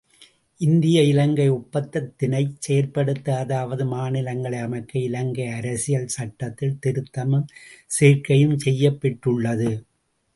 [0.61, 7.47] இந்திய இலங்கை ஒப்பந்தத்தினைச் செயற்படுத்த அதாவது மாநிலங்களை அமைக்க இலங்கை அரசியல் சட்டத்தில் திருத்தமும்
[7.91, 9.71] சேர்க்கையும் செய்யப் பெற்றுள்ளது.